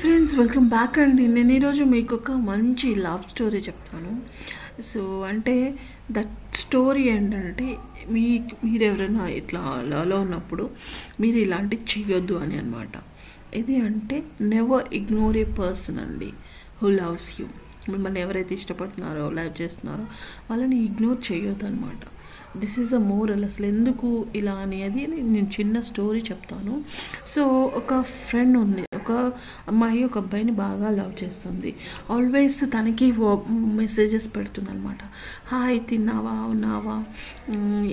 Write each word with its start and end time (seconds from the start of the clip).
Friends 0.00 0.32
welcome 0.38 0.66
back 0.72 0.96
అండి. 1.02 1.24
నేను 1.34 1.50
ఈరోజు 1.56 1.82
మీకు 1.92 2.12
ఒక 2.16 2.30
మంచి 2.48 2.88
లవ్ 3.04 3.22
స్టోరీ 3.32 3.60
చెప్తాను. 3.66 4.12
సో 4.88 5.00
అంటే 5.28 5.54
దట్ 6.16 6.34
స్టోరీ 6.62 7.02
ఏంటంటే 7.12 7.66
మీ 8.14 8.24
మీరు 8.64 8.84
ఎవరైనా 8.88 9.24
ఇట్లా 9.40 9.62
లవ్లో 9.92 10.16
ఉన్నప్పుడు 10.24 10.64
మీరు 11.24 11.38
ఇలాంటివి 11.44 11.86
చేయొద్దు 11.92 12.34
అని 12.44 12.56
అనమాట 12.62 12.96
ఇది 13.60 13.76
అంటే 13.88 14.16
నెవర్ 14.54 14.86
ఇగ్నోర్ 15.00 15.38
ఏ 15.44 15.46
పర్సన్ 15.60 16.00
అండి 16.04 16.30
హూ 16.80 16.90
లవ్స్ 17.00 17.30
యూ 17.40 17.46
మిమ్మల్ని 17.92 18.20
ఎవరైతే 18.24 18.54
ఇష్టపడుతున్నారో 18.60 19.24
లవ్ 19.38 19.52
చేస్తున్నారో 19.62 20.06
వాళ్ళని 20.50 20.78
ఇగ్నోర్ 20.88 21.20
చేయొద్దు 21.30 21.66
అనమాట 21.70 22.02
దిస్ 22.62 22.76
ఈజ్ 22.82 22.92
అ 22.98 23.00
మోరల్ 23.12 23.44
అసలు 23.48 23.66
ఎందుకు 23.74 24.08
ఇలా 24.40 24.54
అనేది 24.64 25.02
నేను 25.34 25.48
చిన్న 25.56 25.80
స్టోరీ 25.90 26.20
చెప్తాను. 26.30 26.74
సో 27.32 27.42
ఒక 27.80 28.00
ఫ్రెండ్ 28.28 28.56
ఉంది. 28.64 28.82
ఒక 29.00 29.12
అమ్మాయి 29.70 30.00
ఒక 30.08 30.16
అబ్బాయిని 30.22 30.52
బాగా 30.64 30.88
లవ్ 30.98 31.12
చేస్తుంది. 31.22 31.70
ఆల్వేస్ 32.10 32.60
తనకి 32.74 33.08
మెసేజెస్ 33.82 34.28
పెడుతుంది 34.36 34.70
అనమాట 34.70 35.02
హాయ్ 35.52 35.78
తిన్నావా? 35.90 36.36
ఉన్నావా? 36.54 36.96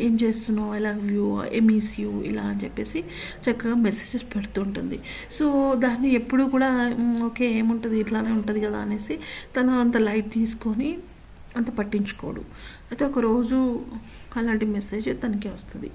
ఏం 0.06 0.14
చేస్తున్నావు? 0.24 0.72
I 0.78 0.80
love 0.88 1.02
you 1.16 1.26
I 1.58 1.62
miss 1.70 1.94
you 2.02 2.12
ఇలా 2.32 2.46
అని 2.52 2.62
చెప్పేసి 2.64 3.00
చక్కగా 3.46 3.76
మెసేజెస్ 3.88 4.26
పెడుతుంటుంది. 4.36 5.00
సో 5.38 5.46
దాన్ని 5.86 6.12
ఎప్పుడు 6.22 6.44
కూడా 6.56 6.70
ఓకే 7.30 7.48
ఏముంటుంది? 7.62 7.98
ఇట్లానే 8.04 8.32
ఉంటుంది 8.40 8.62
కదా 8.68 8.80
అనేసి 8.86 9.16
తను 9.58 9.74
అంత 9.84 9.98
లైట్ 10.10 10.30
తీసుకొని 10.40 10.92
అంత 11.58 11.70
పట్టించుకోడు. 11.80 12.42
అయితే 12.92 13.06
ఒకరోజు 13.06 13.58
అలాంటి 14.40 14.66
మెసేజ్ 14.66 15.08
తనకి 15.24 15.48
వస్తుంది. 15.48 15.90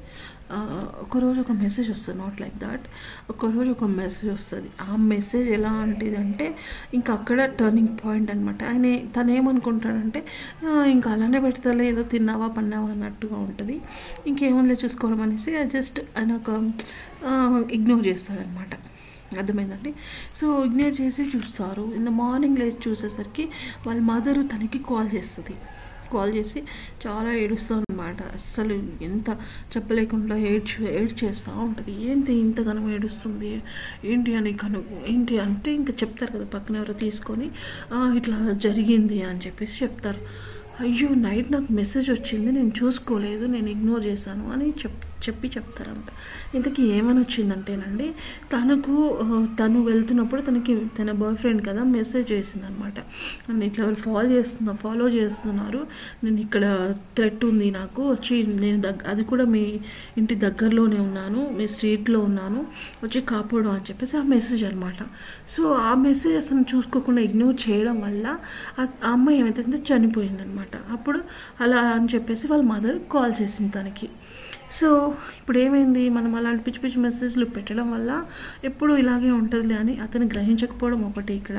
ఒకరోజు 1.05 1.39
ఒక 1.41 1.53
మెసేజ్ 1.53 1.91
వస్తుంది 1.91 2.19
నాట్ 2.19 2.41
లైక్ 2.41 2.59
దాట్ 2.59 2.85
ఒకరోజు 3.31 3.71
ఒక 3.71 3.85
మెసేజ్ 3.85 4.29
వస్తుంది. 4.33 4.69
ఆ 4.81 4.97
మెసేజ్ 4.97 5.49
ఎలా 5.49 5.69
అంటే 5.69 6.47
ఇంకా 6.95 7.11
అక్కడ 7.15 7.45
టర్నింగ్ 7.61 7.93
పాయింట్ 8.05 8.31
అనమాట 8.31 8.63
ఆయన 8.65 8.95
తను 9.17 9.31
ఏమనుకుంటాడంటే 9.31 10.23
ఇంకా 10.95 11.11
అలానే 11.11 11.41
పెడతాలే 11.41 11.87
ఏదో 11.89 12.03
తిన్నావా 12.03 12.49
పన్నావా 12.59 12.91
అన్నట్టుగా 12.91 13.37
ఉంటుంది. 13.37 13.81
ఇంకేముందో 14.27 14.77
చూసుకోవడం 14.85 15.23
అనేసి 15.23 15.53
జస్ట్ 15.77 16.01
ఆయన 16.19 16.33
ఒక 16.43 16.51
ఇగ్నోర్ 17.71 18.07
చేస్తాడనమాట 18.07 18.75
అర్థమైందండి. 19.37 19.91
సో 20.37 20.47
ఇగ్నోర్ 20.65 20.95
చేసి 21.01 21.23
చూస్తారు. 21.35 21.85
ఇన్ 21.97 22.07
ద 22.07 22.13
మార్నింగ్ 22.23 22.59
లేచి 22.59 22.81
చూసేసరికి 22.89 23.45
వాళ్ళ 23.87 24.01
మదరు 24.13 24.43
తనకి 24.53 24.79
కాల్ 24.91 25.11
చేస్తుంది. 25.17 25.57
కాల్ 26.13 26.31
చేసి 26.37 26.61
చాలా 27.05 27.31
ఏడుస్తుంది 27.41 27.85
అనమాట 27.91 28.21
అస్సలు 28.35 28.75
ఎంత 29.09 29.31
చెప్పలేకుండా 29.73 30.37
ఏడ్చు 30.51 30.79
ఏడ్చేస్తూ 31.01 31.53
ఉంటుంది. 31.65 31.95
ఏంటి 32.11 32.33
ఇంతగానం 32.45 32.87
ఏడుస్తుంది? 32.95 33.51
ఏంటి 34.05 34.37
అని 34.37 34.53
కనుగు 34.63 34.97
ఏంటి 35.09 35.35
అంటే 35.47 35.73
ఇంకా 35.81 35.95
చెప్తారు 36.03 36.33
కదా 36.37 36.47
పక్కన 36.55 36.77
ఎవరో 36.77 36.95
తీసుకొని 37.05 37.49
ఇట్లా 38.21 38.39
జరిగింది 38.67 39.23
అని 39.23 39.43
చెప్పేసి 39.47 39.77
చెప్తారు. 39.85 40.23
అయ్యో 40.85 41.11
నైట్ 41.27 41.53
నాకు 41.53 41.73
మెసేజ్ 41.73 42.11
వచ్చింది. 42.11 42.53
నేను 42.53 42.73
చూసుకోలేదు. 42.81 43.45
నేను 43.57 43.71
ఇగ్నోర్ 43.77 44.07
చేశాను 44.07 44.47
అని 44.53 44.69
చెప్తాను 44.69 45.08
చెప్పి 45.27 45.49
చెప్తారంట. 45.49 46.09
ఇంతకీ 46.57 46.83
ఏమని 46.83 47.21
వచ్చిందంటేనండి 47.21 48.15
తనకు 48.53 49.19
తను 49.61 49.83
వెళ్తున్నప్పుడు 49.83 50.41
తనకి 50.41 50.75
తన 50.99 51.13
బాయ్ 51.13 51.37
ఫ్రెండ్ 51.37 51.67
కదా 51.69 51.85
మెసేజ్ 51.85 52.33
చేసిందనమాట. 52.33 52.99
నన్ను 53.51 53.65
ఇట్లా 53.65 53.85
వాళ్ళు 53.85 54.01
ఫాలో 54.01 54.31
చేస్తున్నా 54.31 54.73
ఫాలో 54.73 55.09
చేస్తున్నారు. 55.09 55.87
నేను 56.25 56.41
ఇక్కడ 56.41 56.95
థ్రెట్ 57.17 57.45
ఉంది 57.45 57.71
నాకు 57.71 58.11
వచ్చి 58.11 58.47
నేను 58.47 58.81
దగ్గ 58.81 58.99
అది 59.09 59.25
కూడా 59.25 59.45
మీ 59.45 59.81
ఇంటి 60.19 60.35
దగ్గరలోనే 60.35 61.01
ఉన్నాను 61.01 61.51
మీ 61.51 61.69
స్ట్రీట్లో 61.69 62.21
ఉన్నాను 62.21 62.67
వచ్చి 63.05 63.21
కాపాడు 63.21 63.69
అని 63.69 63.81
చెప్పేసి 63.81 64.17
ఆ 64.17 64.23
మెసేజ్ 64.23 64.65
అనమాట. 64.65 65.03
సో 65.49 65.73
ఆ 65.73 65.95
మెసేజ్ 65.95 66.37
అసలు 66.37 66.77
చూసుకోకుండా 66.77 67.21
ఇగ్నోర్ 67.21 67.71
చేయడం 67.71 68.01
వల్ల 68.01 68.39
ఆ 68.79 68.87
అమ్మాయి 69.05 69.39
ఏమైతే 69.39 69.63
చనిపోయిందనమాట. 69.63 70.93
అప్పుడు 70.93 71.21
అలా 71.61 71.77
అని 71.77 72.09
చెప్పేసి 72.15 72.47
వాళ్ళ 72.47 72.65
మదర్ 72.65 72.99
కాల్ 73.13 73.33
చేసింది 73.43 73.73
తనకి. 73.73 74.09
సో 74.71 75.08
ఇప్పుడు 75.41 75.59
ఏమైంది 75.65 76.03
మనం 76.17 76.33
అలాంటి 76.41 76.63
పిచ్చి 76.67 76.81
పిచ్చి 76.83 77.01
మెసేజ్లు 77.07 77.47
పెట్టడం 77.57 77.87
వల్ల 77.95 78.11
ఎప్పుడు 78.65 78.93
ఇలాగే 79.03 79.31
ఉంటుంది 79.41 79.75
అని 79.75 79.95
అతను 80.07 80.27
గ్రహించకపోవడం 80.35 81.01
ఒకటి 81.11 81.33
ఇక్కడ. 81.41 81.59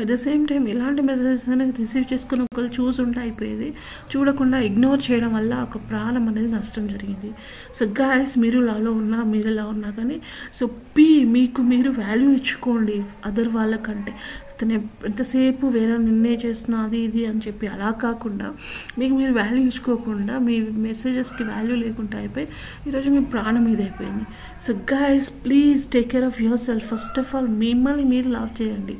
అట్ 0.00 0.08
ద 0.12 0.16
సేమ్ 0.24 0.42
టైం 0.48 0.64
ఇలాంటి 0.74 1.02
మెసేజెస్ 1.10 1.44
అనేది 1.48 1.74
రిసీవ్ 1.82 2.06
చేసుకుని 2.12 2.42
ఒకళ్ళు 2.46 2.70
చూసుంటే 2.80 3.20
అయిపోయేది. 3.20 3.68
చూడకుండా 4.12 4.58
ఇగ్నోర్ 4.68 5.00
చేయడం 5.10 5.32
వల్ల 5.38 5.54
ఒక 5.68 5.78
ప్రాణం 5.90 6.24
అనేది 6.28 6.50
నష్టం 6.58 6.86
జరిగింది. 6.94 7.30
సో 7.78 7.86
గాయస్ 8.00 8.34
మీరు 8.44 8.60
లాలో 8.68 8.92
ఉన్నా 9.02 9.20
మీరు 9.32 9.48
ఎలా 9.54 9.64
ఉన్నా 9.74 9.90
కానీ 9.98 10.18
సో 10.58 10.66
పీ 10.96 11.08
మీకు 11.36 11.60
మీరు 11.72 11.90
వాల్యూ 12.02 12.30
ఇచ్చుకోండి 12.40 12.98
అదర్ 13.26 13.50
వాళ్ళకంటే. 13.58 14.14
అతను 14.60 14.72
ఎంతసేపు 15.04 15.66
వేరే 15.66 15.96
నిన్నే 15.96 16.38
చేస్తున్నా 16.46 16.80
అది 16.80 16.98
ఇది 16.98 17.26
అని 17.26 17.40
చెప్పి 17.46 17.66
అలా 17.66 17.90
కాకుండా 17.90 18.54
మీకు 18.98 19.14
మీరు 19.14 19.32
వాల్యూ 19.32 19.64
ఇచ్చుకోకుండా 19.64 20.38
మీ 20.38 20.60
మెసేజెస్కి 20.60 21.44
వాల్యూ 21.44 21.76
లేకుండా 21.76 22.18
అయిపోయి 22.18 22.48
ఈరోజు 22.86 23.10
మీ 23.10 23.20
ప్రాణం 23.20 23.64
మీద 23.64 23.80
అయిపోయింది. 23.80 24.24
So 24.66 24.96
guys 24.96 25.30
please 25.44 25.90
take 25.90 26.10
care 26.10 26.24
of 26.24 26.42
yourself 26.60 26.94
first 26.94 27.18
of 27.18 27.36
all 27.36 27.48
మిమ్మల్ని 27.48 28.04
మీరు 28.04 28.28
లవ్ 28.28 28.62
చేయండి. 28.62 28.98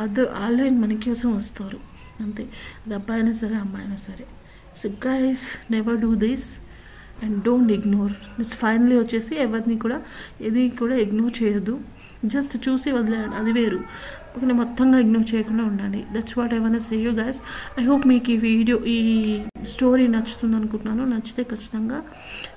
అది 0.00 0.20
ఆన్లైన్ 0.28 0.82
మన 0.82 0.94
కోసం 0.94 1.36
వస్తారు. 1.36 1.78
అంతే. 2.20 2.42
అది 2.86 2.94
అబ్బాయి 2.94 3.20
అయినా 3.20 3.32
సరే 3.32 3.54
అమ్మాయి 3.54 3.84
అయినా 3.84 3.96
సరే. 3.96 4.24
So 4.76 5.08
guys 5.08 5.72
never 5.72 5.96
do 5.96 6.14
this 6.14 6.56
and 7.24 7.42
don't 7.42 7.72
ignore 7.72 8.12
it's 8.40 8.56
finally 8.56 8.96
వచ్చేసి 8.96 9.36
ఎవరిని 9.36 9.78
కూడా 9.78 10.02
ఏది 10.42 10.68
కూడా 10.68 10.94
ఇగ్నోర్ 10.94 11.42
చేయొద్దు. 11.42 11.80
జస్ట్ 12.34 12.68
చూసి 12.68 12.88
వదిలేయండి 12.96 13.36
అది 13.40 13.52
వేరు. 13.58 13.80
ఓకే 14.34 14.54
మొత్తంగా 14.60 14.98
ఇగ్నోర్ 15.04 15.26
చేయకుండా 15.34 15.64
ఉండండి. 15.64 16.00
That's 16.14 16.38
what 16.38 16.54
I 16.56 16.58
want 16.66 16.80
say 16.88 16.96
you 17.06 17.12
guys 17.20 17.40
I 17.80 17.84
hope 17.90 18.04
మీకు 18.12 18.30
ఈ 18.34 18.36
వీడియో 18.36 18.78
ఈ 18.96 18.98
స్టోరీ 19.72 20.06
నచ్చుతుంది 20.16 20.56
అనుకుంటున్నాను. 20.60 21.04
నచ్చితే 21.14 21.42
ఖచ్చితంగా 21.52 21.98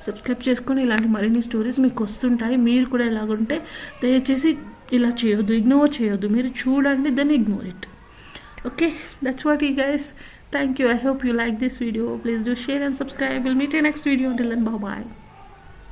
సబ్స్క్రైబ్ 0.07 0.44
చేసుకొని 0.49 0.81
ఇలాంటి 0.88 1.09
మరిన్ని 1.16 1.41
స్టోరీస్ 1.49 1.79
మీకు 1.85 2.03
వస్తుంటాయి. 2.07 2.57
మీరు 2.67 2.85
కూడా 2.94 3.05
ఎలాగుంటే 3.13 3.57
దయచేసి 4.03 4.51
ఇలా 4.97 5.09
చేయొద్దు 5.23 5.53
ఇగ్నోర్ 5.61 5.91
చేయొద్దు. 6.01 6.28
మీరు 6.28 6.51
చూడండి 6.61 7.11
then 7.22 7.33
ignore 7.39 7.67
it 7.73 7.88
okay 8.69 8.88
that's 9.25 9.47
what 9.47 9.63
ఈ 9.63 9.73
guys 9.83 10.07
thank 10.55 10.81
you 10.81 10.88
I 10.95 10.97
hope 11.07 11.22
you 11.28 11.33
like 11.43 11.57
this 11.63 11.79
video 11.85 12.05
please 12.25 12.43
do 12.49 12.55
share 12.67 12.83
and 12.88 12.99
subscribe 13.01 13.43
will 13.47 13.59
meet 13.63 13.75
a 13.75 13.81
next 13.89 14.07
video 14.07 14.29
until 14.31 14.49
then 14.49 15.21